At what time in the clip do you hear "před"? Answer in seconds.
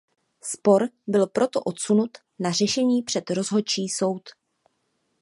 3.03-3.29